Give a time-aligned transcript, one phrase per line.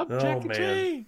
[0.00, 0.56] I'm Oh, Jackie man.
[0.56, 1.06] Chan.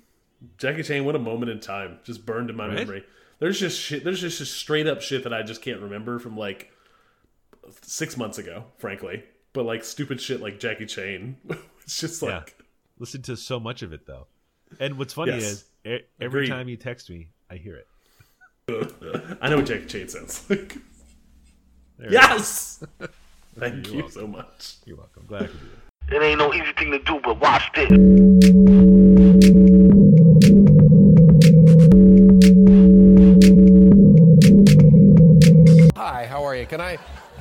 [0.58, 2.74] Jackie Chan, what a moment in time, just burned in my Right?
[2.76, 3.04] memory.
[3.38, 4.04] There's just shit.
[4.04, 6.70] There's just, just straight up shit that I just can't remember from like
[7.82, 9.24] six months ago, frankly.
[9.52, 11.36] But like stupid shit like Jackie Chan,
[11.82, 12.38] it's just Yeah.
[12.38, 12.56] like
[12.98, 14.26] Listen to so much of it though.
[14.80, 15.42] And what's funny Yes.
[15.42, 16.48] is e- every Agreed.
[16.48, 17.86] time you text me, I hear it.
[19.40, 20.76] I know what Jackie Chan sounds like.
[21.98, 22.82] There yes,
[23.58, 24.10] thank You're you welcome.
[24.12, 24.74] so much.
[24.86, 25.24] You're welcome.
[25.26, 26.16] Glad I could do it.
[26.16, 28.52] It ain't no easy thing to do, but watch this.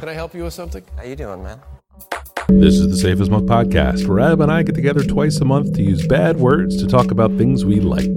[0.02, 0.84] Can I help you with something?
[0.98, 1.62] How you doing, man?
[2.50, 5.46] This is the Safe as Milk podcast, where Ab and I get together twice a
[5.46, 8.08] month to use bad words to talk about things we like.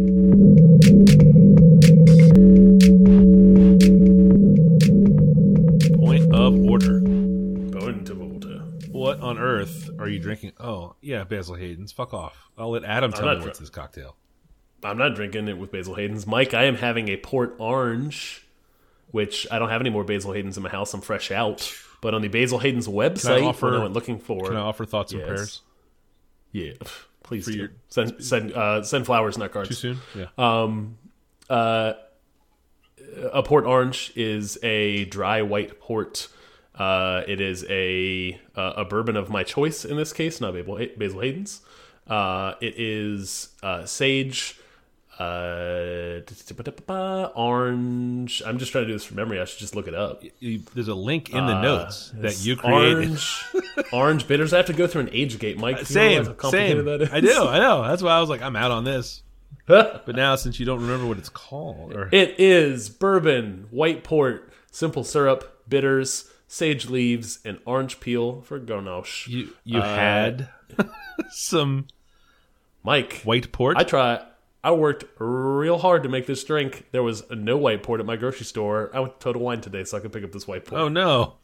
[5.98, 7.00] Point of order.
[7.00, 8.64] Bone to Volta.
[8.90, 10.52] What on earth are you drinking?
[10.58, 11.92] Oh, yeah, Basil Hayden's.
[11.92, 12.48] Fuck off.
[12.56, 14.16] I'll let Adam tell not me what's dr- this cocktail.
[14.82, 16.26] I'm not drinking it with Basil Hayden's.
[16.26, 18.43] Mike, I am having a Port Orange,
[19.14, 20.92] which I don't have any more Basil Hayden's in my house.
[20.92, 21.72] I'm fresh out.
[22.00, 24.84] But on the Basil Hayden's website, offer- when I went looking for, Can I offer
[24.84, 25.28] thoughts and Yes.
[25.28, 25.60] prayers?
[26.50, 26.72] yeah,
[27.22, 27.52] please do.
[27.52, 29.68] your- send send uh, send flowers, not cards.
[29.68, 29.98] Too soon?
[30.16, 30.26] Yeah.
[30.36, 30.98] Um,
[31.48, 31.92] uh,
[33.32, 36.26] a port orange is a dry white port.
[36.74, 40.86] Uh, it is a uh, a bourbon of my choice in this case, not Basil,
[40.96, 41.60] Basil Hayden's.
[42.08, 44.58] Uh, it is uh, sage,
[45.18, 46.20] uh,
[47.34, 48.42] orange.
[48.46, 49.40] I'm just trying to do this from memory.
[49.40, 50.22] I should just look it up.
[50.40, 52.94] There's a link in the Uh, notes that you created.
[53.10, 53.44] Orange,
[53.92, 54.52] orange bitters.
[54.52, 55.76] I have to go through an age gate, Mike.
[55.76, 56.84] Do you Same, realize how same.
[56.84, 57.12] that is?
[57.12, 57.82] I do, I know.
[57.82, 59.22] That's why I was like, I'm out on this.
[59.66, 64.52] But now, since you don't remember what it's called, or It is bourbon, white port,
[64.70, 69.26] simple syrup, bitters, sage leaves, and orange peel for garnish.
[69.28, 70.48] you you Uh, had
[71.30, 71.86] some
[72.82, 73.78] Mike, white port.
[73.78, 74.22] I try.
[74.64, 76.86] I worked real hard to make this drink.
[76.90, 78.90] There was no white port at my grocery store.
[78.94, 80.80] I went to Total Wine today so I could pick up this white port.
[80.80, 81.34] oh no,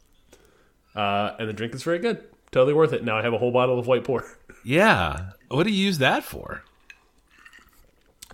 [0.95, 2.23] Uh, and the drink is very good.
[2.51, 3.03] Totally worth it.
[3.05, 4.25] Now I have a whole bottle of white port.
[4.65, 5.31] yeah.
[5.49, 6.63] What do you use that for?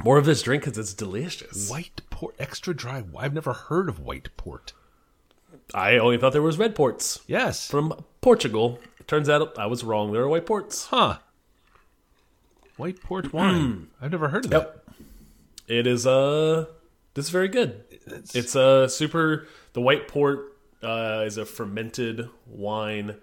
[0.04, 1.70] More of this drink because it's delicious.
[1.70, 3.04] White port, extra dry.
[3.18, 4.74] I've never heard of white port.
[5.74, 8.80] I only thought there was red ports Yes, from Portugal.
[9.06, 10.12] Turns out I was wrong.
[10.14, 10.86] There are white ports.
[10.86, 11.18] huh?
[12.78, 13.88] White port wine.
[14.02, 14.77] I've never heard of that.
[15.68, 16.66] It is uh
[17.14, 17.84] this is very good.
[18.34, 23.16] It's a super the white port uh is a fermented wine.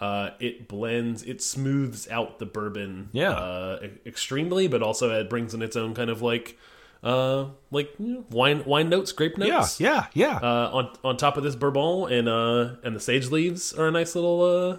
[0.00, 3.30] Uh it blends it smooths out the bourbon Yeah.
[3.32, 6.58] uh extremely but also it brings in its own kind of like
[7.02, 9.80] uh like you know, wine wine notes, grape notes.
[9.80, 10.38] yeah, yeah.
[10.42, 10.48] yeah.
[10.48, 13.90] Uh on on top of this bourbon and uh and the sage leaves are a
[13.90, 14.76] nice little uh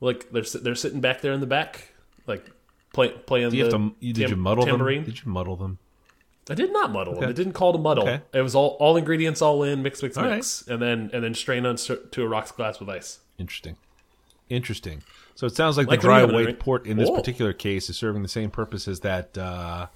[0.00, 1.92] like they're they're sitting back there in the back
[2.26, 2.44] like
[2.92, 4.12] play, playing do you the have to?
[4.12, 5.02] Did you muddle tambourine.
[5.04, 5.12] them?
[5.12, 5.78] Did you muddle them?
[6.50, 7.22] I did not muddle them.
[7.22, 7.30] Okay.
[7.30, 8.04] It didn't call to muddle.
[8.04, 8.20] Okay.
[8.34, 11.32] It was all all ingredients all in, mix, mix, All mix, and then and then
[11.34, 13.20] strain on to a rocks glass with ice.
[13.38, 13.76] Interesting.
[14.48, 15.02] Interesting.
[15.36, 17.14] So it sounds like, Like the dry a drink- port in this Whoa.
[17.16, 19.38] particular case is serving the same purpose as that.
[19.38, 19.86] Uh,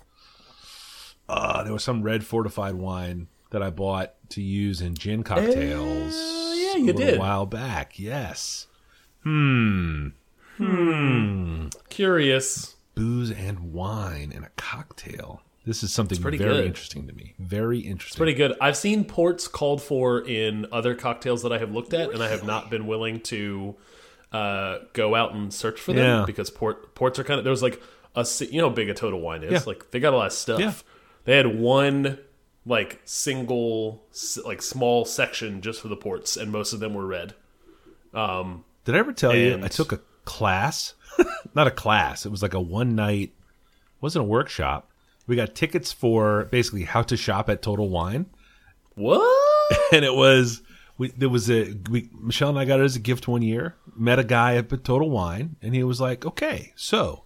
[1.29, 6.15] uh, there was some red fortified wine that I bought to use in gin cocktails.
[6.15, 7.19] Uh, yeah, you a did.
[7.19, 7.99] while back.
[7.99, 8.69] Yes.
[9.23, 10.09] Hmm.
[10.57, 11.69] Hmm.
[11.89, 12.77] Curious.
[12.95, 15.43] Booze and wine in a cocktail.
[15.67, 16.67] This is something pretty very good.
[16.67, 17.35] interesting to me.
[17.39, 18.19] Very interesting.
[18.19, 18.53] Pretty good.
[18.61, 22.29] I've seen ports called for in other cocktails that I have looked at, and I
[22.29, 23.75] have not been willing to
[24.31, 26.25] uh, go out and search for them Yeah.
[26.27, 27.81] because port ports are kind of there's like
[28.15, 29.53] a you know how big a total wine is.
[29.53, 29.61] Yeah.
[29.67, 30.61] Like they got a lot of stuff.
[30.61, 30.73] Yeah.
[31.25, 32.19] They had one
[32.67, 34.05] like single
[34.45, 37.35] like small section just for the ports, and most of them were red.
[38.13, 40.95] Did I ever tell you I took a class?
[41.55, 42.27] Not a class.
[42.27, 43.33] It was like a one night.
[44.01, 44.91] Wasn't a workshop.
[45.27, 48.27] We got tickets for basically how to shop at Total Wine,
[48.95, 49.77] What?
[49.93, 50.63] and it was
[50.99, 51.09] we.
[51.09, 52.11] There was a we.
[52.21, 53.75] Michelle and I got it as a gift one year.
[53.97, 57.25] Met a guy at Total Wine, and he was like, "Okay, so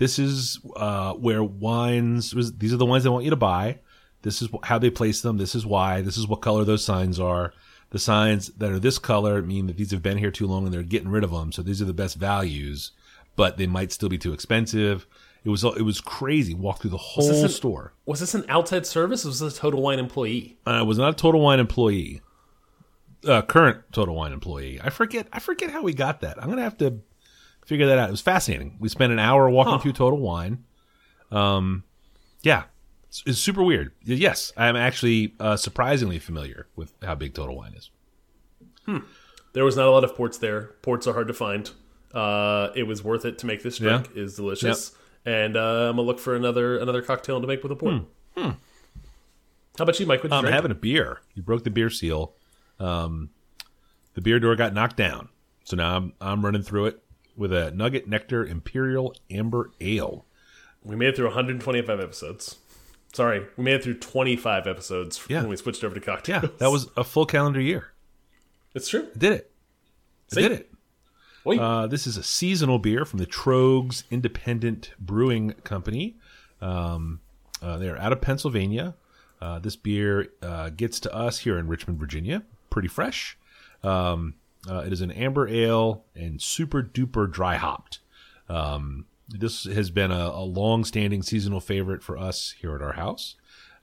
[0.00, 2.34] this is uh, where wines.
[2.34, 3.80] Was, these are the wines I want you to buy.
[4.22, 5.36] This is how they place them.
[5.36, 6.00] This is why.
[6.00, 7.52] This is what color those signs are.
[7.90, 10.72] The signs that are this color mean that these have been here too long and
[10.72, 11.52] they're getting rid of them.
[11.52, 12.92] So these are the best values,
[13.36, 15.06] but they might still be too expensive.
[15.44, 16.52] It was it was crazy.
[16.54, 17.94] Walk through the whole this an- store.
[18.06, 19.24] Was this an outside service?
[19.24, 20.58] Or was this a Total Wine employee?
[20.66, 22.20] I was not a Total Wine employee.
[23.26, 24.80] Uh, current Total Wine employee.
[24.82, 25.26] I forget.
[25.32, 26.42] I forget how we got that.
[26.42, 27.00] I'm gonna have to
[27.64, 28.08] figure that out.
[28.08, 28.76] It was fascinating.
[28.80, 29.78] We spent an hour walking Huh.
[29.78, 30.64] through Total Wine.
[31.30, 31.84] Um,
[32.42, 32.64] yeah,
[33.08, 33.92] it's, it's super weird.
[34.04, 37.90] Yes, I'm actually uh, surprisingly familiar with how big Total Wine is.
[39.52, 40.74] There was not a lot of ports there.
[40.82, 41.70] Ports are hard to find.
[42.12, 44.10] Uh, it was worth it to make this drink.
[44.14, 44.22] Yeah.
[44.22, 44.92] is delicious.
[45.24, 48.02] And uh, I'm gonna look for another another cocktail to make with a port.
[48.36, 50.24] How about you, Mike?
[50.24, 50.54] I'm drink?
[50.54, 51.20] having a beer.
[51.34, 52.34] You broke the beer seal.
[52.78, 53.30] Um,
[54.14, 55.28] the beer door got knocked down,
[55.64, 57.02] so now I'm I'm running through it
[57.36, 60.26] with a Nugget Nectar Imperial Amber Ale.
[60.82, 62.56] We made it through 125 episodes.
[63.12, 65.40] Sorry, we made it through 25 episodes Yeah.
[65.40, 66.42] when we switched over to cocktails.
[66.44, 67.92] Yeah, that was a full calendar year.
[68.74, 69.08] it's true.
[69.14, 69.50] I did it.
[70.36, 70.69] I did it.
[71.58, 76.16] Uh, this is a seasonal beer from the Tröegs Independent Brewing Company.
[76.60, 77.20] Um,
[77.62, 78.94] uh, they're out of Pennsylvania.
[79.40, 83.38] Uh, this beer uh, gets to us here in Richmond, Virginia, pretty fresh.
[83.82, 84.34] Um,
[84.68, 88.00] uh, it is an amber ale and super duper dry hopped.
[88.48, 92.92] Um, this has been a, a long standing seasonal favorite for us here at our
[92.92, 93.36] house.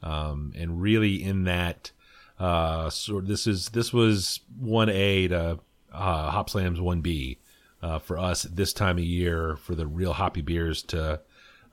[0.04, 1.92] Um, and really in that,
[2.40, 5.60] uh, sort this is, this was 1A to,
[5.92, 7.38] uh, Hopslam's 1B,
[7.82, 11.20] uh, for us this time of year for the real hoppy beers to,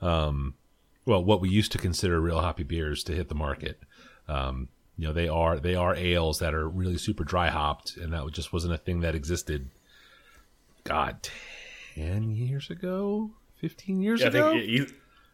[0.01, 0.53] um,
[1.05, 3.79] well, what we used to consider real hoppy beers to hit the market.
[4.27, 8.13] Um, you know, they are they are ales that are really super dry hopped, and
[8.13, 9.69] that just wasn't a thing that existed.
[10.83, 11.27] God,
[11.95, 14.51] ten years ago, fifteen years I ago.
[14.51, 14.87] think you,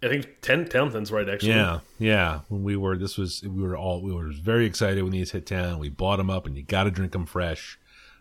[0.03, 1.51] I think 10 Townsend's right actually.
[1.51, 2.39] yeah, yeah.
[2.47, 5.45] When we were, this was we were all we were very excited when these hit
[5.45, 5.77] town.
[5.77, 7.77] We bought them up, and you got to drink them fresh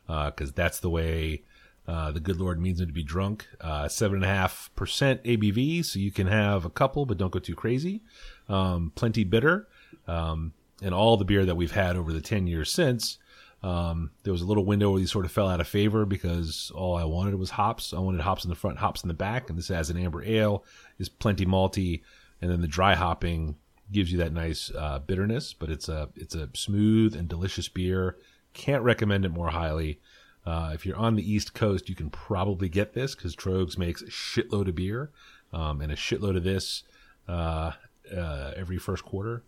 [0.06, 1.42] because that's the way
[1.90, 3.48] uh, the good Lord means them to be drunk.
[3.60, 7.32] Uh, Seven and a half percent ABV, so you can have a couple, but don't
[7.32, 8.00] go too crazy.
[8.48, 9.66] Um, plenty bitter,
[10.06, 13.18] um, and all the beer that we've had over the ten years since.
[13.64, 16.70] Um, there was a little window where these sort of fell out of favor because
[16.76, 17.92] all I wanted was hops.
[17.92, 20.22] I wanted hops in the front, hops in the back, and this as an amber
[20.22, 20.64] ale
[21.00, 22.02] is plenty malty,
[22.40, 23.56] and then the dry hopping
[23.90, 25.54] gives you that nice uh, bitterness.
[25.54, 28.16] But it's a it's a smooth and delicious beer.
[28.52, 29.98] Can't recommend it more highly.
[30.46, 34.00] Uh, if you're on the East Coast, you can probably get this because Tröegs makes
[34.02, 35.10] a shitload of beer
[35.52, 36.82] um, and a shitload of this
[37.28, 37.72] uh,
[38.16, 39.44] uh, every first quarter.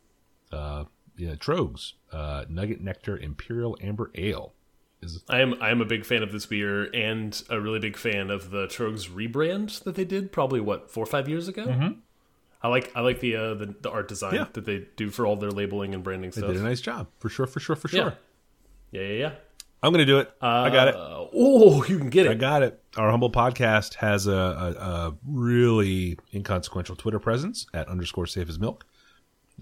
[0.52, 0.84] Uh,
[1.16, 4.52] yeah, Tröegs uh, Nugget Nectar Imperial Amber Ale
[5.00, 7.96] is I am I am a big fan of this beer and a really big
[7.96, 11.66] fan of the Tröegs rebrand that they did probably what four or five years ago.
[11.66, 11.92] Mm-hmm.
[12.62, 14.46] I like I like the uh, the, the art design Yeah.
[14.52, 16.46] that they do for all their labeling and branding stuff.
[16.46, 18.02] they did a nice job for sure, for sure, for yeah.
[18.02, 18.18] sure.
[18.92, 19.32] yeah, yeah, yeah.
[19.82, 20.30] I'm gonna do it.
[20.40, 20.94] I got it.
[20.94, 22.30] Uh, oh, you can get it.
[22.30, 22.80] I got it.
[22.96, 28.60] Our humble podcast has a, a, a really inconsequential Twitter presence at underscore safe as
[28.60, 28.86] milk.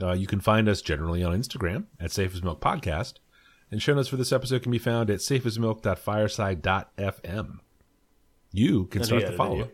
[0.01, 3.15] Uh, you can find us generally on Instagram at safe as milk podcast.
[3.71, 7.59] And show notes for this episode can be found at safeasmilk.fireside.fm.
[8.53, 9.71] You can start the follow up.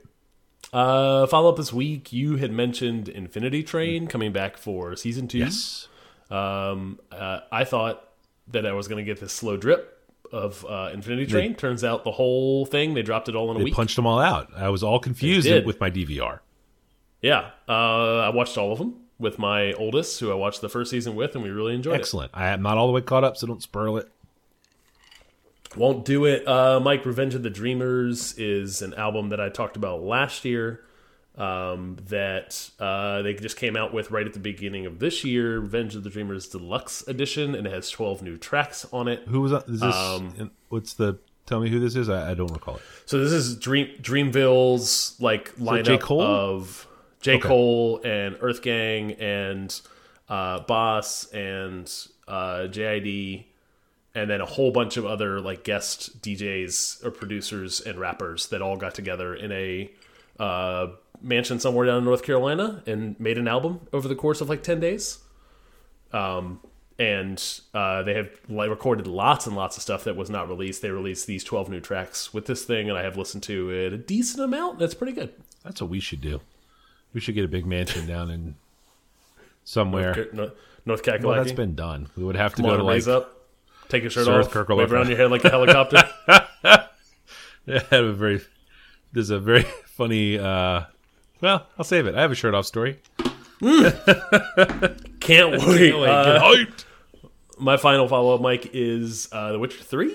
[0.73, 2.13] Uh, follow up this week.
[2.13, 5.39] You had mentioned Infinity Train coming back for season two.
[5.39, 5.89] Yes.
[6.31, 8.07] Um, uh, I thought
[8.49, 9.96] that I was going to get this slow drip
[10.33, 11.55] of uh, Infinity Train.
[11.55, 13.75] Turns out the whole thing they dropped it all in a They week.
[13.75, 14.51] punched them all out.
[14.57, 16.41] I was all confused with my DVR.
[17.23, 17.73] Yeah, uh,
[18.21, 21.35] I watched all of them with my oldest, who I watched the first season with,
[21.35, 22.01] and we really enjoyed it.
[22.01, 22.31] Excellent.
[22.35, 24.09] I am not all the way caught up, so don't spoil it.
[25.65, 25.79] it.
[25.79, 26.47] Won't do it.
[26.47, 30.83] Uh, Mike, Revenge of the Dreamers is an album that I talked about last year.
[31.37, 35.61] Um, that uh, they just came out with right at the beginning of this year,
[35.61, 39.23] Revenge of the Dreamers Deluxe Edition, and it has 12 new tracks on it.
[39.29, 39.95] Who was on- is this?
[39.95, 41.19] Um, what's the?
[41.45, 42.09] Tell me who this is.
[42.09, 42.83] I, I don't recall it.
[43.05, 46.89] So this is Dream Dreamville's like lineup of
[47.21, 47.35] J.
[47.35, 47.49] Okay.
[47.49, 49.79] Cole and Earth Gang and
[50.29, 51.85] uh, Bas and
[52.27, 53.45] uh, JID,
[54.15, 58.63] and then a whole bunch of other like guest DJs or producers and rappers that
[58.63, 59.91] all got together in a
[60.39, 60.89] uh,
[61.23, 64.63] mansion somewhere down in North Carolina and made an album over the course of like
[64.63, 65.19] ten days.
[66.13, 66.61] Um,
[66.99, 67.43] and
[67.75, 70.81] uh, they have like, recorded lots and lots of stuff that was not released.
[70.81, 73.93] They released these 12 new tracks with this thing, and I have listened to it
[73.93, 74.79] a decent amount.
[74.79, 75.35] That's pretty good.
[75.63, 76.41] That's what we should do.
[77.13, 78.55] We should get a big mansion down in
[79.65, 80.29] somewhere.
[80.33, 80.53] North,
[80.87, 81.25] North Kakalaki.
[81.25, 82.09] Well, that's been done.
[82.17, 83.47] We would have to Come go to like up,
[83.89, 86.03] take your shirt off, Kirkle wave around your head like a helicopter.
[86.29, 86.89] I
[87.67, 88.41] have a very
[89.13, 90.85] there's a very funny uh
[91.41, 92.15] well, I'll save it.
[92.15, 92.99] I have a shirt off story.
[95.21, 95.95] Can't wait.
[95.99, 96.65] Wait, Uh,
[97.59, 100.15] my final follow up, Mike, is uh, The Witcher 3,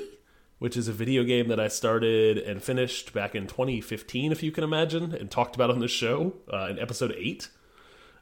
[0.59, 4.51] which is a video game that I started and finished back in 2015, if you
[4.51, 7.49] can imagine, and talked about on this show uh, in episode 8.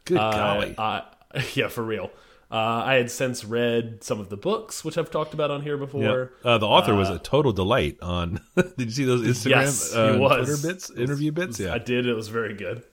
[0.06, 0.76] Good Uh, golly.
[0.78, 1.02] uh,
[1.54, 2.12] yeah, for real.
[2.52, 5.78] Uh, I had since read some of the books, which I've talked about on here
[5.78, 6.32] before.
[6.44, 10.18] Uh, the author was a total delight on Did you see those Instagram Yes, uh,
[10.20, 10.48] was.
[10.48, 11.60] Twitter bits, interview bits?
[11.60, 11.74] Yeah.
[11.74, 12.08] I did.
[12.08, 12.84] It was very good.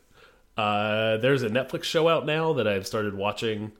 [0.58, 3.72] Uh, there's a Netflix show out now that I've started watching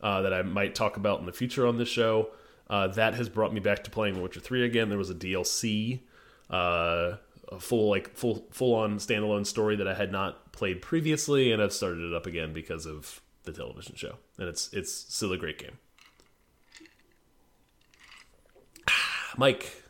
[0.00, 2.28] uh, that I might talk about in the future on this show.
[2.70, 4.88] Uh, that has brought me back to playing Witcher 3 again.
[4.88, 6.00] There was a DLC,
[6.50, 7.16] uh,
[7.50, 11.60] a full like full full on standalone story that I had not played previously, and
[11.62, 15.36] I've started it up again because of the television show, and it's it's still a
[15.38, 15.78] great game.
[19.36, 19.82] Mike,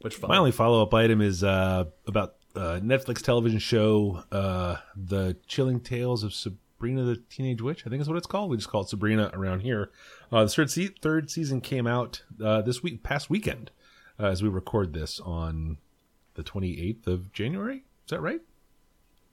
[0.00, 5.36] which My only follow up item is uh, about uh, Netflix television show, uh, The
[5.46, 7.84] Chilling Tales of Sabrina the Teenage Witch.
[7.86, 8.50] I think is what it's called.
[8.50, 9.90] We just call it Sabrina around here.
[10.32, 13.70] Uh, the third, se- third season came out uh, this week, past weekend,
[14.18, 15.78] uh, as we record this on
[16.34, 17.78] the 28th of January.
[18.04, 18.40] Is that right?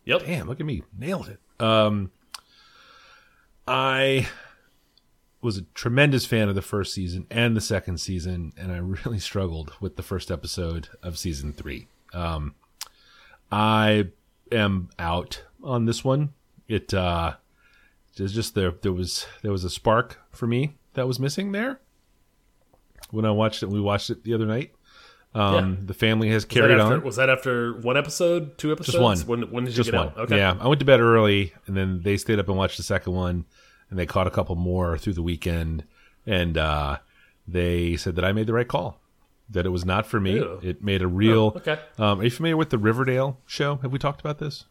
[0.06, 0.26] Yep.
[0.26, 0.84] Damn, look at me.
[0.98, 1.40] Nailed it.
[1.64, 2.12] Um,
[3.68, 4.28] I
[5.42, 9.20] was a tremendous fan of the first season and the second season, and I really
[9.32, 11.88] struggled with the first episode of season three.
[12.14, 12.56] Um,
[13.52, 14.10] I
[14.52, 16.34] am out on this one.
[16.68, 17.36] It uh,
[18.18, 21.80] there's just there there was there was a spark for me that was missing there
[23.12, 23.70] when I watched it.
[23.70, 24.74] We watched it the other night.
[25.36, 27.04] Um, The family has Was carried after- on.
[27.04, 28.94] Was that after one episode, two episodes?
[28.94, 29.42] Just one.
[29.42, 30.08] When, when did you Just get one.
[30.08, 30.18] out?
[30.18, 30.38] Okay.
[30.38, 33.14] Yeah, I went to bed early, and then they stayed up and watched the second
[33.14, 33.46] one,
[33.90, 35.84] and they caught a couple more through the weekend,
[36.26, 36.98] and uh,
[37.48, 39.00] they said that I made the right call.
[39.50, 40.36] That it was not for me.
[40.38, 40.60] Ew.
[40.64, 41.54] It made a real.
[41.56, 41.80] Oh, okay.
[42.00, 43.76] Um, are you familiar with the Riverdale show?
[43.84, 44.66] Have we talked about this?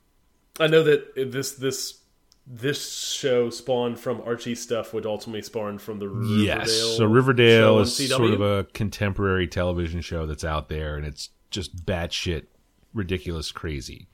[0.59, 2.01] I know that this this
[2.47, 6.97] this show spawned from Archie stuff, would ultimately spawn from the Riverdale yes.
[6.97, 11.87] So Riverdale is sort of a contemporary television show that's out there, and it's just
[11.87, 12.47] batshit
[12.93, 14.09] ridiculous crazy.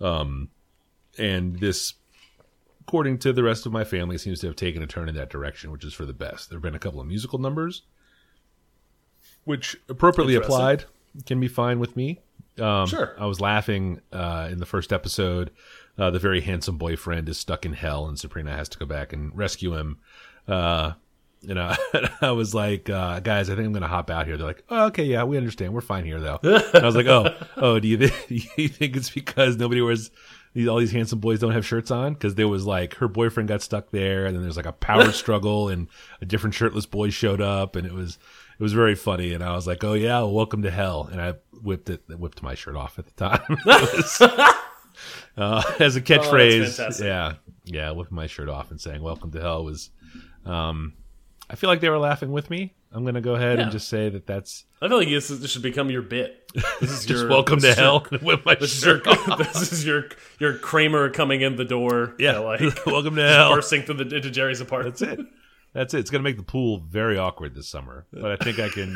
[0.00, 0.48] Um,
[1.18, 1.94] and this,
[2.80, 5.28] according to the rest of my family, seems to have taken a turn in that
[5.28, 6.48] direction, which is for the best.
[6.48, 7.82] There have been a couple of musical numbers,
[9.44, 10.84] which appropriately applied
[11.26, 12.20] can be fine with me.
[12.58, 13.14] Um, Sure.
[13.18, 15.50] I was laughing uh, in the first episode.
[15.98, 19.12] Uh, the very handsome boyfriend is stuck in hell, and Sabrina has to go back
[19.12, 19.98] and rescue him.
[20.46, 20.92] Uh,
[21.40, 21.74] you know,
[22.20, 24.36] I was like, uh, guys, I think I'm going to hop out here.
[24.36, 25.72] They're like, oh, okay, yeah, we understand.
[25.72, 26.38] We're fine here, though.
[26.42, 28.12] And I was like, oh, oh, do you, th-
[28.56, 30.10] you think it's because nobody wears
[30.54, 32.14] these, all these handsome boys don't have shirts on?
[32.14, 35.12] Because there was like her boyfriend got stuck there, and then there's like a power
[35.12, 35.88] struggle, and
[36.20, 38.18] a different shirtless boy showed up, and it was
[38.58, 39.32] it was very funny.
[39.32, 41.08] And I was like, oh yeah, well, welcome to hell.
[41.10, 44.54] And I whipped it, whipped my shirt off at the time.
[45.36, 47.06] Uh, as a catchphrase, fantastic.
[47.06, 49.90] yeah, yeah, whipping my shirt off and saying "Welcome to Hell" was.
[50.44, 50.94] Um,
[51.48, 52.74] I feel like they were laughing with me.
[52.90, 53.64] I'm going to go ahead Yeah.
[53.64, 56.50] and just say that that's I feel like this, is, this should become your bit.
[56.80, 58.04] This is just your welcome to hell.
[58.10, 59.38] Your, Whip my this is your shirt off.
[59.52, 60.06] this is your
[60.40, 62.14] your Kramer coming in the door.
[62.18, 63.54] Yeah, like welcome to hell.
[63.54, 64.96] bursting through the into Jerry's apartment.
[64.98, 65.26] That's it.
[65.74, 66.00] That's it.
[66.00, 68.92] It's going to make the pool very awkward this summer, but I think I can.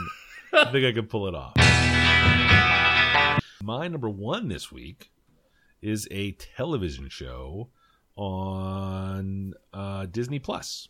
[0.53, 1.53] I think I can pull it off.
[3.63, 5.11] My number one this week
[5.83, 7.69] is a television show
[8.17, 10.89] on uh, Disney Plus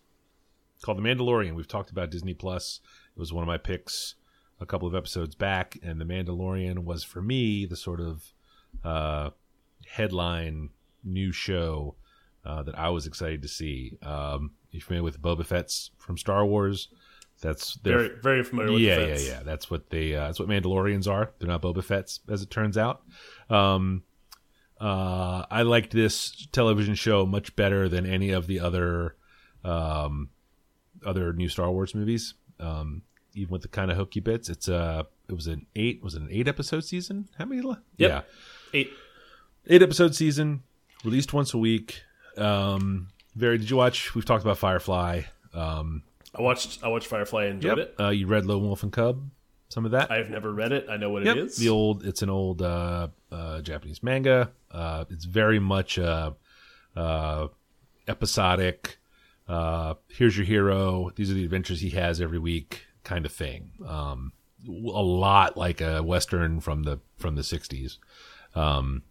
[0.82, 1.54] called The Mandalorian.
[1.54, 2.80] We've talked about Disney Plus.
[3.16, 4.14] It was one of my picks
[4.60, 8.32] a couple of episodes back, and The Mandalorian was for me the sort of
[8.84, 9.30] uh,
[9.86, 10.70] headline
[11.04, 11.96] new show
[12.44, 13.98] uh, that I was excited to see.
[14.02, 16.88] Um, you familiar with Boba Fett's from Star Wars?
[17.40, 19.42] That's their Very very familiar with yeah, yeah, yeah.
[19.42, 20.14] That's what they.
[20.14, 21.32] Uh, that's what Mandalorians are.
[21.38, 23.02] They're not Boba Fett's, as it turns out.
[23.50, 24.04] Um,
[24.82, 29.14] uh, I liked this television show much better than any of the other,
[29.64, 30.30] um,
[31.06, 32.34] other new Star Wars movies.
[32.58, 33.02] Um,
[33.34, 36.02] even with the kind of hokey bits, it's uh, it was an eight.
[36.02, 37.28] Was it an eight episode season?
[37.38, 37.62] How many?
[37.62, 37.78] Yep.
[37.96, 38.22] Yeah,
[38.74, 38.90] Eight.
[39.68, 40.62] eight episode season,
[41.04, 42.02] released once a week.
[42.36, 43.58] Um, very.
[43.58, 44.14] Did you watch?
[44.14, 45.22] We've talked about Firefly.
[45.54, 46.02] Um,
[46.34, 47.94] I watched I watched Firefly and enjoyed it.
[48.00, 49.22] Uh, you read Lone Wolf and Cub.
[49.72, 50.10] Some of that.
[50.10, 50.84] I've never read it.
[50.90, 51.56] I know what Yep, it is.
[51.56, 52.04] the old.
[52.04, 54.50] It's an old uh, uh, Japanese manga.
[54.70, 56.32] Uh, it's very much uh,
[56.94, 57.46] uh,
[58.06, 58.98] episodic.
[59.48, 61.10] Uh, here's your hero.
[61.16, 63.70] These are the adventures he has every week, kind of thing.
[63.86, 64.32] Um,
[64.68, 67.96] a lot like a western from the from the '60s.
[68.54, 69.04] Um,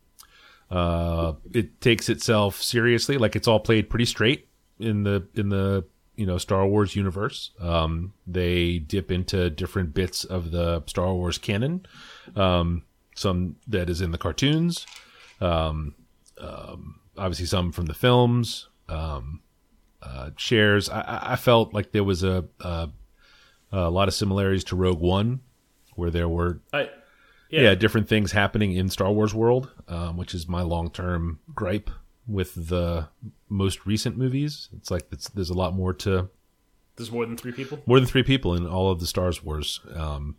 [0.70, 4.48] uh, it takes itself seriously, like it's all played pretty straight
[4.80, 5.86] in the in the
[6.22, 7.50] you know Star Wars universe.
[7.60, 11.84] Um, they dip into different bits of the Star Wars canon,
[12.36, 12.84] um,
[13.16, 14.86] some that is in the cartoons,
[15.42, 15.96] um,
[16.38, 18.70] um, obviously some from the films.
[18.88, 19.42] Um,
[20.04, 20.90] uh, shares.
[20.90, 22.90] I- I, felt like there was a, a
[23.72, 25.40] a lot of similarities to Rogue One,
[25.96, 26.90] where there were I,
[27.50, 27.76] yeah, yeah.
[27.76, 31.90] different things happening in Star Wars world, um, which is my long term gripe
[32.28, 33.10] with the
[33.50, 34.70] most recent movies.
[34.76, 36.30] It's like it's, there's a lot more to
[36.96, 37.80] There's more than three people.
[37.86, 40.36] more than three people in all of the Star Wars, um,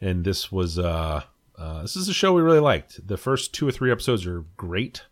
[0.00, 1.22] and this was uh,
[1.56, 3.06] uh, this is a show we really liked.
[3.06, 5.02] The first two or three episodes are great.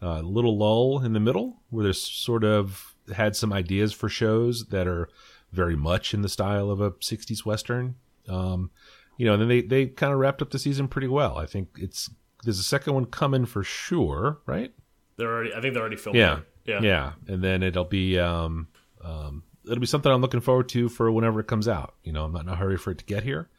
[0.00, 4.66] A little lull in the middle where there's sort of had some ideas for shows
[4.66, 5.08] that are
[5.50, 7.96] very much in the style of a 60s western.
[8.28, 8.70] Um,
[9.16, 11.36] you know, and then they, they kind of wrapped up the season pretty well.
[11.38, 12.10] I think it's
[12.44, 14.72] there's a second one coming for sure, right?
[15.18, 15.52] They're already.
[15.52, 16.20] I think they're already filming.
[16.20, 18.68] Yeah, yeah, yeah, and then it'll be um,
[19.04, 21.94] um, it'll be something I'm looking forward to for whenever it comes out.
[22.04, 23.50] You know, I'm not in a hurry for it to get here.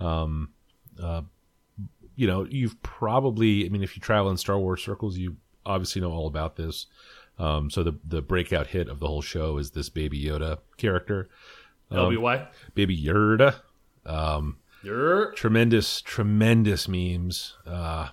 [0.00, 0.50] Um,
[1.02, 1.22] uh,
[2.16, 6.00] you know, you've probably, I mean, if you travel in Star Wars circles, you obviously
[6.00, 6.86] know all about this.
[7.38, 11.28] Um, so the the breakout hit of the whole show is this Baby Yoda character,
[11.90, 12.46] LBY.
[12.74, 13.56] Baby Yoda.
[14.82, 18.08] You're Tremendous, tremendous memes uh,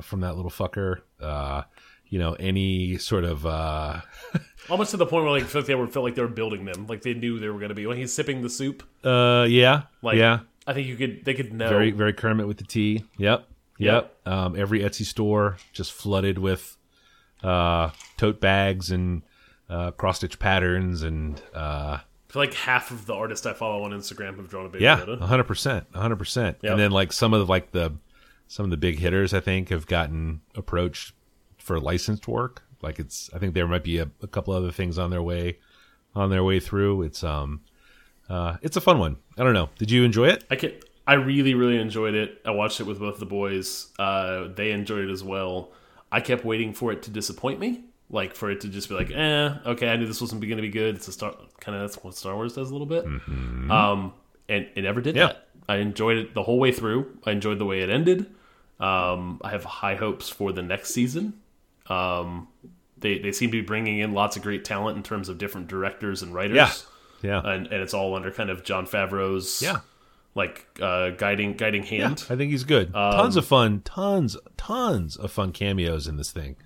[0.00, 1.02] from that little fucker.
[1.20, 1.62] Uh,
[2.08, 4.00] you know, any sort of uh,
[4.70, 6.86] almost to the point where like they were felt like they were building them.
[6.86, 8.82] Like they knew they were going to be when he's sipping the soup.
[9.04, 11.68] uh, yeah, Like yeah, I think you could they could know.
[11.68, 13.46] very very Kermit with the tea Yep,
[13.78, 14.16] yep.
[14.26, 16.76] Um, every Etsy store just flooded with
[17.42, 19.22] uh, tote bags and
[19.68, 23.84] uh, cross stitch patterns and uh, I feel like half of the artists I follow
[23.84, 25.20] on Instagram have drawn a baby yeah, Yoda.
[25.20, 26.58] hundred percent, hundred percent.
[26.62, 27.94] And then like some of the like the
[28.46, 31.14] some of the big hitters, I think, have gotten approached
[31.64, 32.62] for licensed work.
[32.82, 35.58] Like it's, I think there might be a, a couple other things on their way
[36.14, 37.02] on their way through.
[37.02, 37.62] It's um,
[38.28, 39.16] uh, it's a fun one.
[39.38, 39.70] I don't know.
[39.78, 40.44] Did you enjoy it?
[40.50, 40.72] I can
[41.06, 42.40] I really really enjoyed it.
[42.44, 43.88] I watched it with both the boys.
[43.98, 45.72] Uh, they enjoyed it as well.
[46.12, 49.10] I kept waiting for it to disappoint me, like for it to just be like,
[49.10, 50.94] eh, okay, I knew this wasn't going to be good.
[50.96, 53.04] It's a star kind of that's what Star Wars does a little bit.
[53.06, 54.12] Um,
[54.48, 55.28] and it never did Yeah.
[55.28, 55.48] that.
[55.68, 57.16] I enjoyed it the whole way through.
[57.24, 58.26] I enjoyed the way it ended.
[58.78, 61.40] Um, I have high hopes for the next season.
[61.88, 62.48] Um,
[62.98, 65.66] they they seem to be bringing in lots of great talent in terms of different
[65.68, 66.56] directors and writers.
[66.56, 66.70] Yeah.
[67.22, 67.40] Yeah.
[67.42, 69.78] and and it's all under kind of Jon Favreau's yeah.
[70.34, 72.24] like uh, guiding guiding Yeah, hand.
[72.28, 72.92] I think he's good.
[72.92, 76.56] tons of fun, tons, tons of fun cameos in this thing.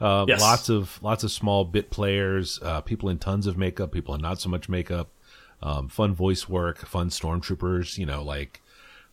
[0.00, 0.40] Uh, Yes.
[0.40, 4.20] Lots of lots of small bit players, uh, people in tons of makeup, people in
[4.22, 5.08] not so much makeup,
[5.62, 7.96] um, fun voice work, fun stormtroopers.
[7.98, 8.62] You know, like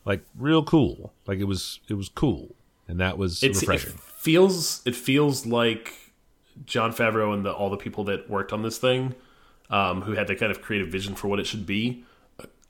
[0.06, 1.14] like real cool.
[1.28, 2.56] Like it was it was cool,
[2.94, 3.98] and that was It's, it refreshing.
[4.16, 5.94] feels it feels like
[6.66, 9.16] Jon Favreau and the, all the people that worked on this thing,
[9.72, 12.04] um, who had the kind of creative vision for what it should be,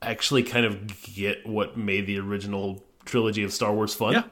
[0.00, 4.12] actually kind of get what made the original trilogy of Star Wars fun.
[4.14, 4.22] yeah,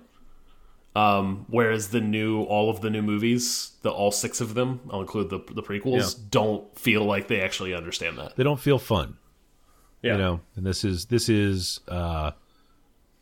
[0.94, 5.00] Um, whereas the new, all of the new movies, the all six of them, I'll
[5.02, 6.24] include the the prequels, Yeah.
[6.31, 8.37] don't feel like they actually understand that.
[8.37, 9.18] they don't feel fun.
[10.02, 10.12] Yeah.
[10.14, 12.33] you know and this is this is uh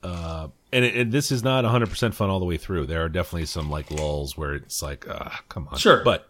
[0.03, 3.09] uh and, it, and this is not 100% fun all the way through there are
[3.09, 6.03] definitely some like lulls where it's like ah come on Sure.
[6.05, 6.27] but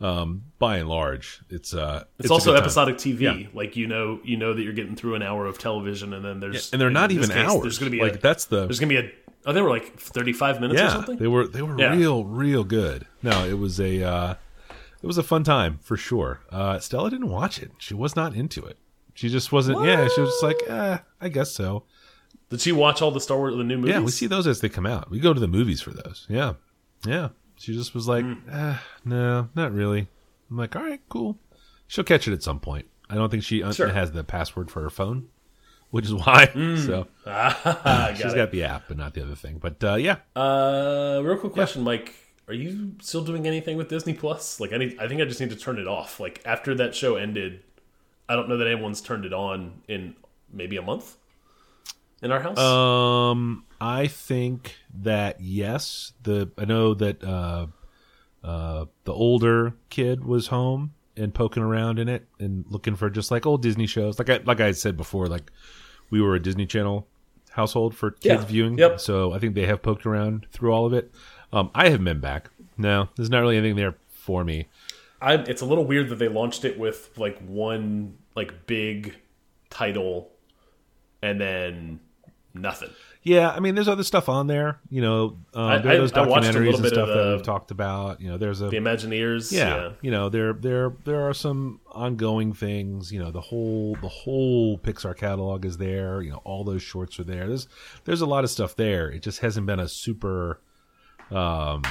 [0.00, 3.20] um by and large it's uh It's, a also episodic TV.
[3.42, 3.48] Yeah.
[3.52, 6.40] Like you know, you know that you're getting through an hour of television, and then
[6.40, 8.64] there's and they're not even case, hours There's going to be like a, that's the
[8.66, 9.12] there's going to be a
[9.46, 11.16] oh they were like 35 minutes or something.
[11.18, 11.94] they were they were Yeah.
[11.94, 14.34] real real good no it was a uh
[15.02, 18.34] it was a fun time for sure uh stella didn't watch it she was not
[18.34, 18.78] into it
[19.14, 21.84] she just wasn't yeah she was just like eh, i guess so
[22.50, 23.94] Did she watch all the Star Wars the new movies?
[23.94, 25.10] Yeah, we see those as they come out.
[25.10, 26.26] We go to the movies for those.
[26.28, 26.54] Yeah,
[27.06, 27.28] yeah.
[27.56, 28.34] She just was like, Hmm.
[28.50, 30.08] eh, no, not really.
[30.50, 31.38] I'm like, all right, cool.
[31.86, 32.86] She'll catch it at some point.
[33.08, 33.88] I don't think she Sure.
[33.88, 35.28] has the password for her phone,
[35.90, 36.46] which is why.
[36.46, 36.76] Hmm.
[36.76, 39.58] So Ah, she's got got the app, but not the other thing.
[39.58, 40.16] But uh, yeah.
[40.34, 42.14] Uh, real quick question, Mike.
[42.48, 44.58] Are you still doing anything with Disney Plus?
[44.58, 46.18] Like, I need, I think I just need to turn it off.
[46.18, 47.60] Like after that show ended,
[48.28, 50.16] I don't know that anyone's turned it on in
[50.52, 51.14] maybe a month
[52.22, 52.58] in our house.
[52.58, 56.12] um, I think that yes.
[56.22, 57.66] The I know that uh,
[58.44, 63.30] uh, the older kid was home and poking around in it and looking for just
[63.30, 64.18] like old Disney shows.
[64.18, 65.50] Like I like I said before, like
[66.10, 67.06] we were a Disney Channel
[67.50, 68.44] household for kids Yeah.
[68.46, 68.78] viewing.
[68.78, 69.00] Yep.
[69.00, 71.10] So I think they have poked around through all of it.
[71.52, 72.48] Um, I haven't been back.
[72.78, 74.66] No, there's not really anything there for me.
[75.20, 79.16] I, it's a little weird that they launched it with like one like big
[79.68, 80.30] title
[81.22, 82.00] and then
[82.54, 82.90] nothing.
[83.22, 84.80] Yeah, I mean, there's other stuff on there.
[84.88, 87.14] You know, um, I- there are those I- I watched a documentaries and stuff that
[87.24, 88.20] the- we've talked about.
[88.20, 92.52] You know, there's a The Imagineers, yeah, you know there there there are some ongoing
[92.54, 96.82] things you know the whole the whole pixar catalog is there you know all those
[96.82, 97.68] shorts are there there's
[98.04, 100.60] there's a lot of stuff there it just hasn't been a super
[101.32, 101.82] um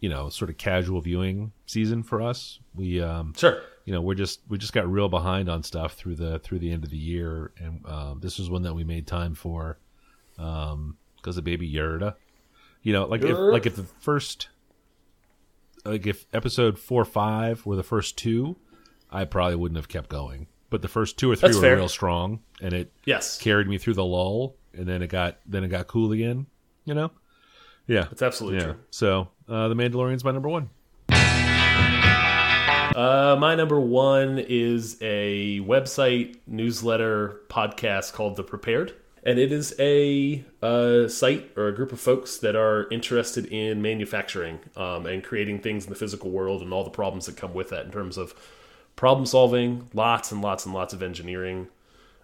[0.00, 3.60] you know sort of casual viewing season for us we um sure.
[3.86, 6.70] You know we're just we just got real behind on stuff through the through the
[6.70, 7.52] end of the year.
[7.58, 9.78] And um, this was one that we made time for
[10.38, 12.16] um because of baby Yerda.
[12.82, 14.48] You know like if like if the first
[15.84, 18.56] like if episode four or five were the first two
[19.10, 20.48] I probably wouldn't have kept going.
[20.68, 21.76] But the first two or three That's were fair.
[21.76, 25.62] real strong and it Yes, carried me through the lull and then it got then
[25.62, 26.46] it got cool again
[26.84, 27.10] you know?
[27.86, 28.08] Yeah.
[28.10, 28.64] It's absolutely yeah.
[28.64, 28.76] true.
[28.90, 30.70] so uh the Mandalorian's my number one
[32.96, 38.94] Uh, my number one is a website, newsletter, podcast called The Prepared.
[39.22, 43.82] and it is a uh, site or a group of folks that are interested in
[43.82, 47.52] manufacturing um, and creating things in the physical world and all the problems that come
[47.52, 48.34] with that in terms of
[48.94, 49.90] problem solving.
[49.92, 51.68] Lots and lots and lots of engineering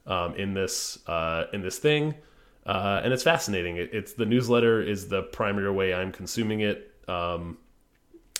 [0.06, 2.14] um, in this uh, in this thing,
[2.64, 3.76] uh, and it's fascinating.
[3.76, 7.58] It, it's the newsletter is the primary way I'm consuming it, um,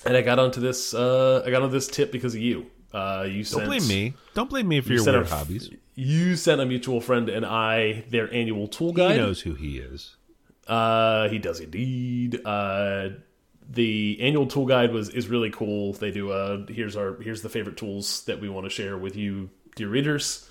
[0.05, 2.67] and I got onto this uh, I got onto this tip because of you.
[2.93, 4.15] Uh, you Don't blame me.
[4.35, 5.71] Don't blame me for your sent a- weird hobbies.
[5.95, 9.13] You sent a mutual friend and I their annual tool guide.
[9.13, 10.17] He knows who he is.
[10.67, 12.41] Uh, he does indeed.
[12.45, 13.11] Uh,
[13.69, 15.95] the annual tool guide was is really cool.
[15.95, 19.17] They do a here's our here's the favorite tools that we want to share with
[19.17, 20.49] you, dear readers.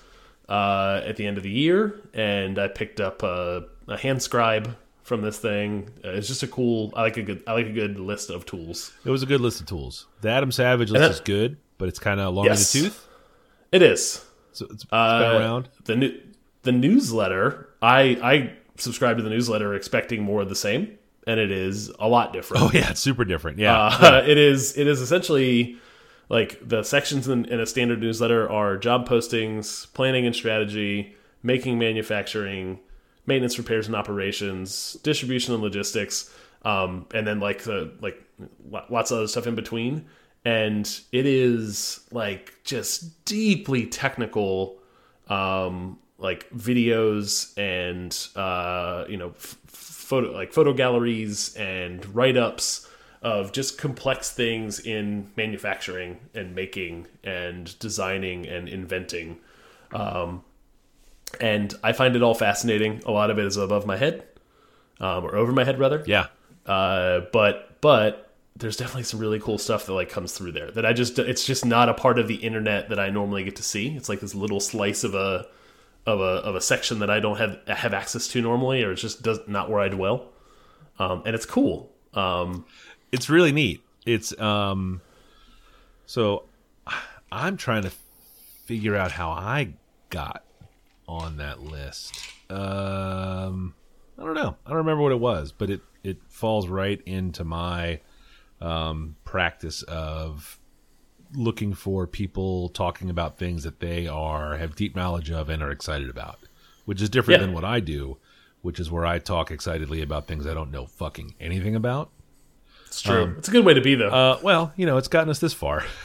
[0.50, 4.76] Uh, at the end of the year, and I picked up a, a hand scribe
[5.04, 5.90] from this thing.
[6.04, 6.94] Uh, it's just a cool.
[6.96, 7.44] I like a good.
[7.48, 8.92] I like a good list of tools.
[9.06, 10.08] It was a good list of tools.
[10.22, 12.74] The Adam Savage list that- is good, but it's kind of long Yes.
[12.76, 13.08] in the tooth.
[13.72, 14.26] It is.
[14.54, 15.70] So it's, it's Uh, been around.
[15.86, 16.14] the new
[16.64, 17.70] the newsletter.
[17.82, 22.08] I I subscribe to the newsletter expecting more of the same, and it is a
[22.08, 22.64] lot different.
[22.64, 23.58] Oh yeah, it's super different.
[23.60, 23.78] Yeah.
[23.88, 25.78] Uh, it is it is essentially
[26.30, 31.78] like the sections in, in a standard newsletter are job postings, planning and strategy, making
[31.80, 32.80] manufacturing,
[33.26, 38.22] maintenance, repairs and operations, distribution and logistics, um, and then like the like
[38.90, 40.06] lots of other stuff in between.
[40.44, 44.78] And it is like just deeply technical,
[45.28, 52.88] um, like videos and uh, you know photo like photo galleries and write ups
[53.22, 59.38] of just complex things in manufacturing and making and designing and inventing.
[59.94, 60.44] Um,
[61.40, 63.02] and I find it all fascinating.
[63.06, 64.26] A lot of it is above my head,
[65.00, 66.04] um, or over my head rather.
[66.06, 66.28] yeah.
[66.66, 70.86] Uh, but but there's definitely some really cool stuff that like comes through there that
[70.86, 73.64] I just it's just not a part of the internet that I normally get to
[73.64, 73.96] see.
[73.96, 75.48] It's like this little slice of a
[76.06, 79.02] of a of a section that I don't have have access to normally, or it's
[79.02, 80.30] just does not where I dwell.
[81.00, 81.92] Um, and it's cool.
[82.14, 82.66] Um,
[83.12, 83.82] it's really neat.
[84.06, 85.02] It's um
[86.06, 86.44] so
[87.32, 87.92] I'm trying to
[88.66, 89.74] figure out how I
[90.10, 90.44] got
[91.12, 92.16] on that list.
[92.50, 93.74] Um
[94.18, 94.56] I don't know.
[94.66, 98.00] I don't remember what it was, but it it falls right into my
[98.62, 100.58] um practice of
[101.34, 105.72] looking for people talking about things that they are have deep knowledge of and are
[105.72, 106.40] excited about,
[106.86, 107.46] which is different Yeah.
[107.48, 108.18] than what I do,
[108.62, 112.10] which is where I talk excitedly about things I don't know fucking anything about.
[112.86, 113.34] it's true.
[113.38, 114.10] it's a good way to be though.
[114.10, 115.84] Uh, well, you know, it's gotten us this far.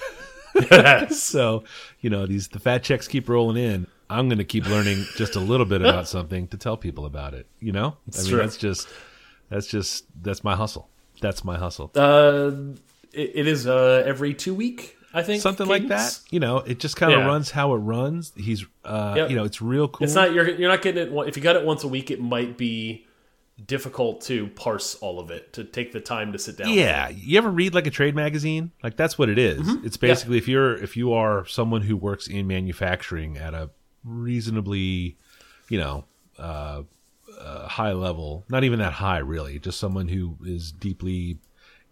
[1.11, 1.65] so,
[2.01, 3.87] you know, these the fat checks keep rolling in.
[4.09, 7.35] I'm going to keep learning just a little bit about something to tell people about
[7.35, 7.47] it.
[7.61, 8.39] You know, I mean, true.
[8.39, 8.89] that's just
[9.49, 10.89] that's just that's my hustle.
[11.21, 11.91] That's my hustle.
[11.95, 12.51] Uh,
[13.13, 15.43] it, it is uh, every two week, I think.
[15.43, 16.19] Something like that.
[16.31, 17.27] You know, it just kind of Yeah.
[17.27, 18.33] runs how it runs.
[18.37, 19.31] He's, uh, Yep.
[19.31, 20.05] you know, it's real cool.
[20.05, 21.29] It's not you're you're not getting it.
[21.29, 23.07] If you got it once a week, it might be
[23.65, 26.69] difficult to parse all of it to take the time to sit down.
[26.69, 28.71] Yeah, you ever read like a trade magazine?
[28.83, 29.63] Like that's what it is.
[29.63, 29.87] Mm-hmm.
[29.87, 33.71] It's basically if you're if you are someone who works in manufacturing at a
[34.07, 35.17] reasonably,
[35.69, 36.05] you know,
[36.39, 36.83] uh,
[37.41, 41.39] uh, high level, not even that high really, just someone who is deeply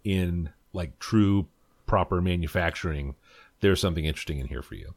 [0.04, 1.46] in like true
[1.86, 3.14] proper manufacturing.
[3.60, 4.94] There's something interesting in here for you.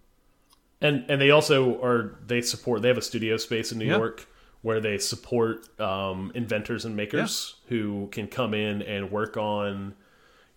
[0.81, 3.97] and and they also are they support they have a studio space in New Yeah.
[3.97, 4.27] York
[4.61, 9.93] where they support um, inventors and makers who can come in and work on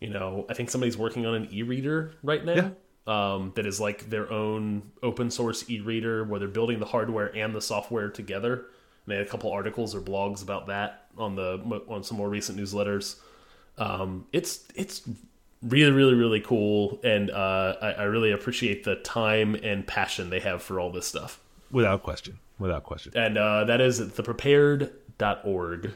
[0.01, 2.73] you know I think somebody's working on an e-reader right now
[3.11, 7.53] um, that is like their own open source e-reader where they're building the hardware and
[7.53, 8.65] the software together and
[9.07, 12.57] they had a couple articles or blogs about that on the on some more recent
[12.57, 13.17] newsletters
[13.79, 15.03] um, it's it's
[15.61, 20.41] really really really cool and uh, I, I really appreciate the time and passion they
[20.41, 21.41] have for all this stuff
[21.73, 22.39] Without question.
[22.61, 23.13] Without question.
[23.17, 25.93] and uh, that is theprepared.org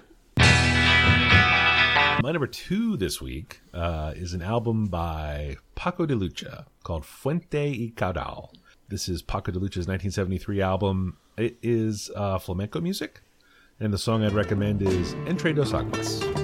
[2.22, 7.70] My number two this week uh, is an album by Paco de Lucha called Fuente
[7.70, 8.50] y Caudal.
[8.88, 11.16] This is Paco de Lucha's 1973 album.
[11.36, 13.22] It is uh, flamenco music,
[13.80, 16.43] and the song I'd recommend is Entre dos Aguas.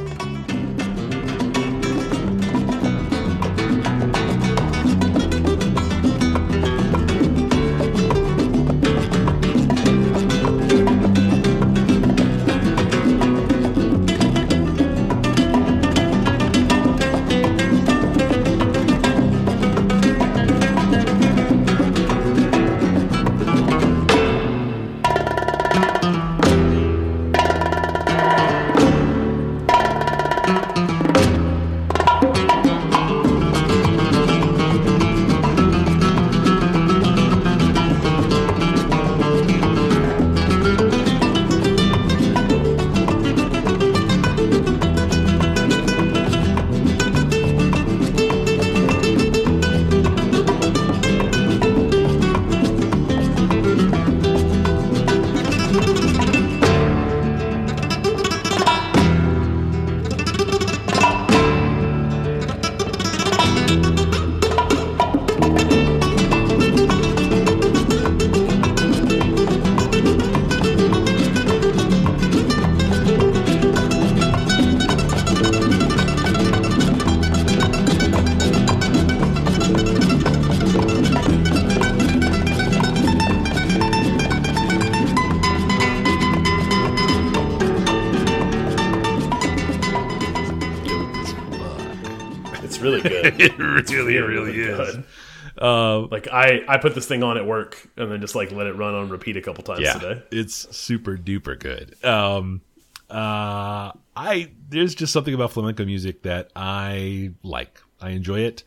[96.11, 98.75] Like I, I put this thing on at work and then just like let it
[98.75, 100.23] run on repeat a couple times yeah, today.
[100.31, 102.03] it's super duper good.
[102.05, 102.63] Um,
[103.09, 107.81] uh, I there's just something about flamenco music that I like.
[108.01, 108.65] I enjoy it.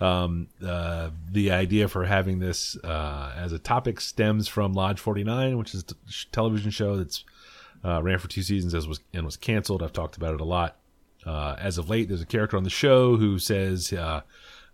[0.00, 5.56] Um, uh, the idea for having this uh, as a topic stems from Lodge 49,
[5.56, 7.24] which is a television show that's
[7.84, 9.82] uh, ran for two seasons as was and was canceled.
[9.82, 10.76] I've talked about it a lot.
[11.24, 14.22] Uh, as of late, there's a character on the show who says uh,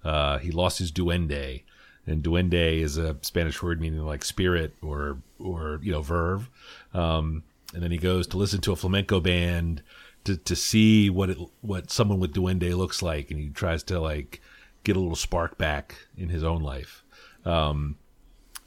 [0.05, 1.63] uh, he lost his duende,
[2.07, 6.49] and duende is a Spanish word meaning like spirit or or you know verve.
[6.95, 9.83] Um, and then he goes to listen to a flamenco band
[10.25, 14.01] to, to see what it what someone with duende looks like, and he tries to
[14.01, 14.41] like
[14.85, 17.05] get a little spark back in his own life.
[17.45, 17.97] Um,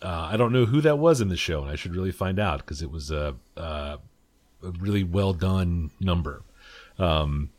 [0.02, 2.40] uh, I don't know who that was in the show, and I should really find
[2.40, 4.00] out because it was a, a
[4.64, 6.42] a really well done number.
[6.98, 7.50] Um,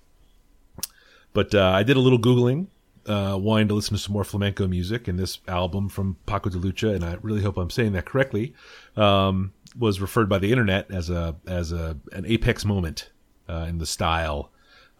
[1.32, 2.68] but uh, I did a little googling,
[3.06, 6.58] uh, wanting to listen to some more flamenco music, and this album from Paco de
[6.58, 8.54] Lucha, and I really hope I'm saying that correctly,
[8.96, 13.10] um, was referred by the internet as a as a an apex moment
[13.48, 14.50] uh, in the style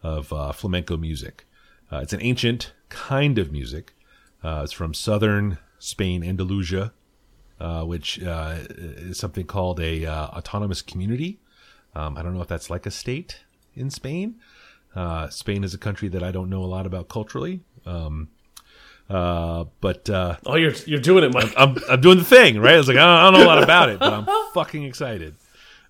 [0.03, 1.45] of uh, flamenco music.
[1.91, 3.93] Uh, it's an ancient kind of music.
[4.43, 6.93] Uh, it's from southern Spain, Andalusia,
[7.59, 11.39] uh, which is something called a autonomous community.
[11.95, 14.35] Um, I don't know if that's like a state in Spain.
[14.95, 17.61] Uh, Spain is a country that I don't know a lot about culturally.
[17.85, 18.29] Um,
[19.09, 21.53] uh, but uh, Oh, you're you're doing it, Mike.
[21.57, 22.73] I'm, I'm doing the thing, right?
[22.73, 24.83] I was like, I don't, I don't know a lot about it, but I'm fucking
[24.83, 25.35] excited.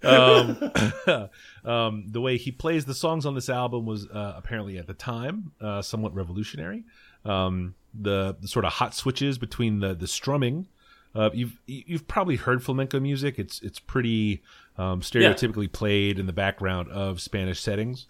[0.04, 0.72] Um,
[1.66, 4.94] um, the way he plays the songs on this album was uh, apparently at the
[4.94, 6.84] time uh, somewhat revolutionary.
[7.24, 10.68] Um, the, the sort of hot switches between the the strumming.
[11.16, 13.40] Uh, you've you've probably heard flamenco music.
[13.40, 14.44] It's it's pretty
[14.78, 18.06] um, stereotypically played in the background of Spanish settings.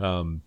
[0.00, 0.42] Um,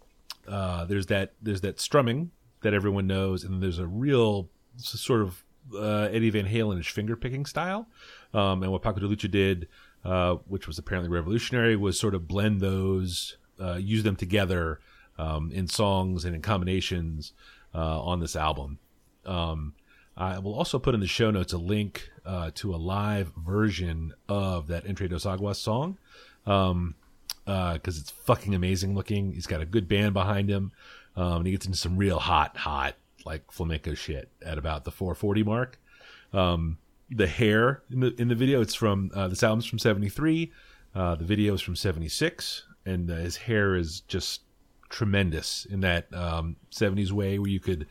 [0.47, 5.43] uh, there's that there's that strumming that everyone knows, and there's a real sort of
[5.75, 7.87] uh, Eddie Van Halen-ish finger picking style.
[8.33, 9.67] Um, and what Paco de Lucha did,
[10.05, 14.79] uh, which was apparently revolutionary, was sort of blend those, uh, use them together
[15.17, 17.33] um, in songs and in combinations
[17.75, 18.79] uh, on this album.
[19.25, 19.73] Um,
[20.17, 24.13] I will also put in the show notes a link uh, to a live version
[24.27, 25.97] of that Entre Dos Aguas song
[26.45, 26.95] um,
[27.45, 29.33] because it's fucking amazing looking.
[29.33, 30.71] He's got a good band behind him.
[31.15, 32.95] Um, and he gets into some real hot, hot
[33.25, 35.79] like flamenco shit at about the 440 mark.
[36.33, 36.77] Um,
[37.09, 40.51] the hair in the in the video, it's from uh, this album's from '73.
[40.95, 44.41] Uh, the video is from '76, and uh, his hair is just
[44.91, 47.87] tremendous in that um, 70s way where you could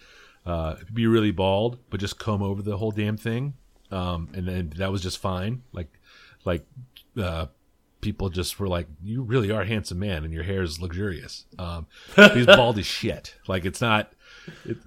[0.46, 3.54] uh, be really bald but just comb over the whole damn thing
[3.90, 5.98] um, and then that was just fine like
[6.44, 6.64] like
[7.18, 7.46] uh,
[8.00, 11.44] people just were like you really are a handsome man and your hair is luxurious
[11.58, 11.86] um,
[12.34, 14.12] he's bald as shit like it's not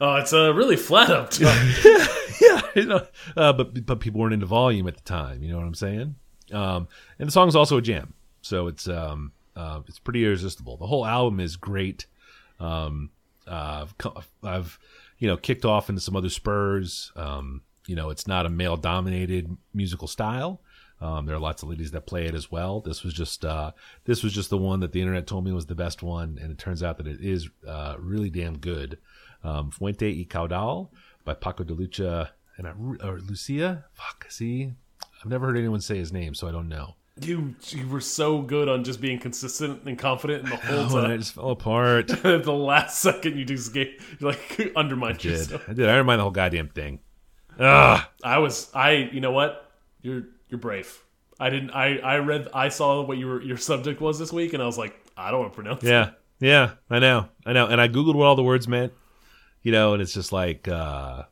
[0.02, 1.30] Oh, it's uh, really flat up.
[1.30, 1.44] Too.
[2.42, 5.44] yeah, you know, uh, but but people weren't into volume at the time.
[5.44, 6.16] You know what I'm saying?
[6.52, 6.88] Um,
[7.20, 10.78] and the song's also a jam, so it's um, uh, it's pretty irresistible.
[10.78, 12.06] The whole album is great.
[12.60, 13.10] Um,
[13.48, 14.80] uh, I've, I've
[15.20, 17.12] you know kicked off into some other spurs.
[17.16, 20.62] Um, you know, it's not a male dominated musical style.
[21.02, 22.80] Um, there are lots of ladies that play it as well.
[22.80, 23.72] This was just uh,
[24.06, 26.52] this was just the one that the internet told me was the best one, and
[26.52, 28.98] it turns out that it is uh, really damn good.
[29.44, 30.90] Um, Fuente y Caudal
[31.26, 32.72] by Paco de Lucha and I,
[33.06, 33.86] or Lucia.
[33.94, 34.72] Fuck, see,
[35.20, 36.96] I've never heard anyone say his name, so I don't know.
[37.22, 40.56] You you were so good on just being consistent and confident in the
[40.88, 42.10] whole Oh, and I just fell apart.
[42.26, 43.88] At the last second, you just gave
[44.20, 45.64] you like undermined I did yourself.
[45.68, 45.90] I did?
[45.90, 47.00] I remind the whole goddamn thing.
[47.60, 48.02] Ugh.
[48.24, 49.70] I was I you know what
[50.02, 51.04] you're you're brave.
[51.40, 54.62] I didn't I I read I saw what your your subject was this week and
[54.62, 55.90] I was like I don't want to pronounce it.
[55.90, 57.66] Yeah, yeah, I know, I know.
[57.66, 58.94] And I googled what all the words meant,
[59.64, 61.24] you know, and it's just like uh,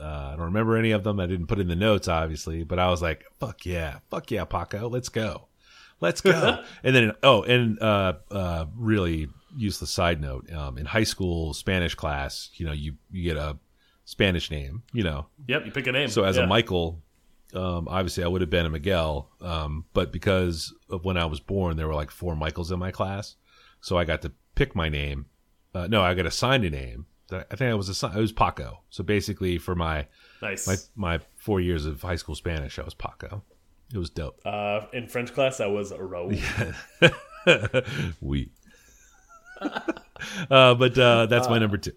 [0.00, 1.20] uh, I don't remember any of them.
[1.20, 4.46] I didn't put in the notes, obviously, but I was like, "Fuck yeah, fuck yeah,
[4.46, 5.48] Paco, let's go,
[6.00, 11.04] let's go." and then oh, and uh, uh, really useless side note: um, in high
[11.04, 13.58] school Spanish class, you know, you you get a
[14.06, 16.08] Spanish name, you know, Yep, you pick a name.
[16.08, 16.44] So as Yeah.
[16.44, 17.02] a Michael,
[17.54, 21.40] um, obviously I would have been a Miguel, um, but because of when I was
[21.40, 23.36] born, there were like four Michaels in my class,
[23.80, 25.26] so I got to pick my name.
[25.74, 27.06] Uh, no, I got assigned a name.
[27.32, 28.16] I think I was assigned.
[28.16, 28.80] It was Paco.
[28.90, 30.06] So basically, for my
[30.42, 30.66] nice.
[30.66, 33.44] my my four years of high school Spanish, I was Paco.
[33.92, 34.40] It was dope.
[34.44, 36.30] uh, in French class, I was a row.
[38.20, 38.50] we.
[39.60, 41.92] uh, but uh, that's my number two.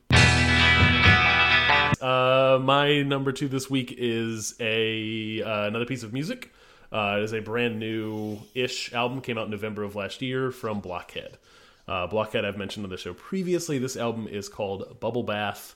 [2.04, 6.52] Uh, my number two this week is a uh, another piece of music.
[6.92, 9.22] Uh, it is a brand new ish album.
[9.22, 11.38] Came out in November of last year from Blockhead.
[11.88, 13.80] Uh, Blockhead, I've mentioned on the show previously.
[13.80, 15.76] This album is called Bubble Bath.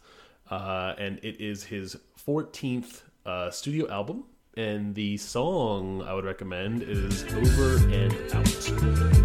[0.49, 4.25] uh, and it is his 14th uh, studio album.
[4.55, 9.16] And the song I would recommend is Over and Out.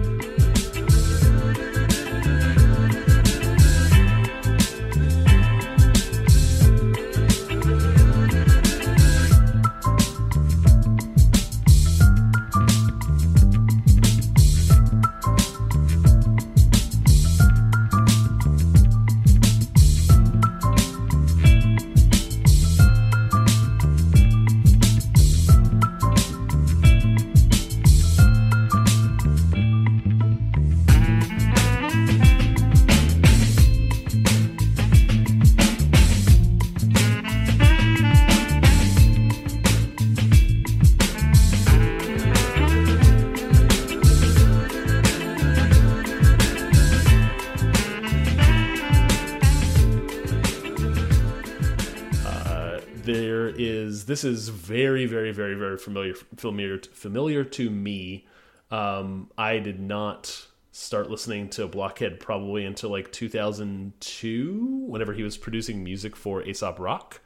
[54.12, 58.27] This is very very very very familiar familiar familiar to me.
[58.70, 65.38] Um, i did not start listening to blockhead probably until like 2002 whenever he was
[65.38, 67.22] producing music for aesop rock.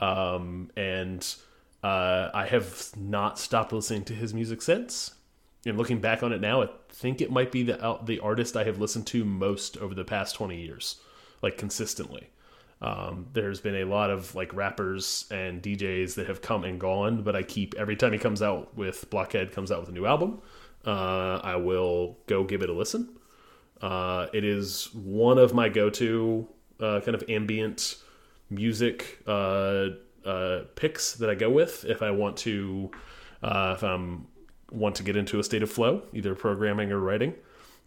[0.00, 1.22] Um, and
[1.82, 5.12] uh, i have not stopped listening to his music since.
[5.66, 8.64] And looking back on it now i think it might be the the artist i
[8.64, 10.96] have listened to most over the past 20 years
[11.42, 12.30] like consistently
[12.84, 17.22] um, there's been a lot of like rappers and DJs that have come and gone,
[17.22, 20.04] but I keep every time he comes out with Blockhead comes out with a new
[20.04, 20.42] album,
[20.84, 23.08] uh, I will go give it a listen.
[23.80, 26.46] Uh, it is one of my go-to
[26.78, 27.96] uh, kind of ambient
[28.50, 29.86] music uh,
[30.26, 32.90] uh, picks that I go with if I want to,
[33.42, 34.26] uh, if I'm
[34.70, 37.32] want to get into a state of flow, either programming or writing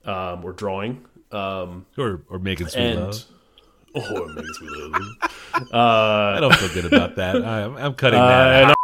[0.05, 1.05] um, or drawing.
[1.31, 3.25] Um, Or or making sweet and love.
[4.11, 5.01] Or maybe sweet love.
[5.73, 7.35] I don't feel good about that.
[7.45, 8.77] I'm, I'm cutting Uh, that.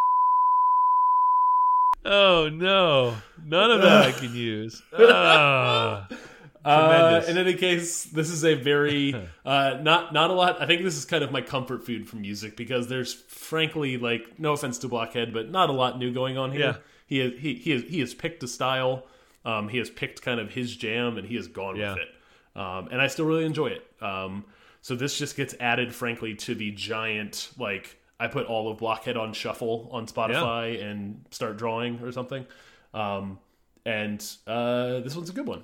[2.06, 4.82] Oh no, none of that I can use.
[4.98, 6.08] Ah.
[6.66, 9.14] Uh, in any case, this is a very
[9.46, 10.62] uh, not not a lot.
[10.62, 14.40] I think this is kind of my comfort food from music because there's frankly like
[14.40, 16.62] no offense to Blockhead, but not a lot new going on here.
[16.62, 16.76] Yeah.
[17.08, 19.04] He has, he he has, he has picked a style.
[19.44, 21.96] Um, he has picked kind of his jam and he has gone Yeah.
[21.96, 22.58] with it.
[22.58, 23.86] Um, and I still really enjoy it.
[24.02, 24.46] Um,
[24.84, 29.18] so this just gets added, frankly, to the giant like I put all of Blockhead
[29.18, 32.46] on shuffle on Spotify and start drawing or something.
[32.94, 33.40] Um,
[33.86, 35.64] and uh, this one's a good one.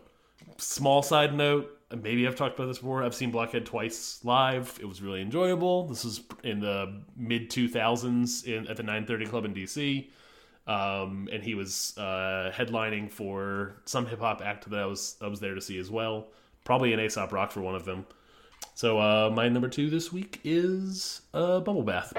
[0.57, 4.77] Small side note maybe i've talked about this before i've seen blockhead twice live.
[4.81, 5.87] It was really enjoyable.
[5.87, 10.07] This is in the mid 2000s in, at the 930 club in dc
[10.67, 15.39] um, and he was uh, headlining for some hip-hop act that i was i was
[15.39, 16.27] there to see as well.
[16.63, 18.05] Probably an aesop rock for one of them
[18.79, 22.13] so uh, my number two this week is uh, bubble bath.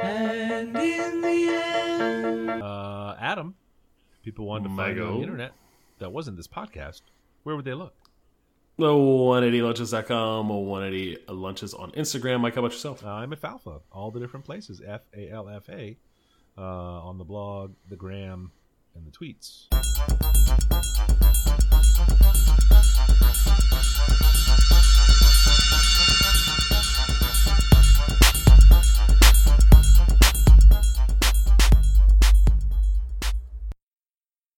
[0.00, 3.54] And in the end, Uh, Adam,
[4.24, 5.52] people wanted to find you on the internet
[6.00, 7.02] that wasn't this podcast,
[7.44, 7.94] where would they look?
[8.78, 12.40] the 180lunches.com or 180 lunches on instagram.
[12.40, 13.04] Mike how about yourself?
[13.04, 15.96] Uh, I'm at Falfa, all the different places, F A L F A,
[16.58, 18.50] uh, on the blog, the gram,
[18.96, 19.68] and the tweets.
[23.44, 25.14] フフフ
[26.84, 26.95] フ。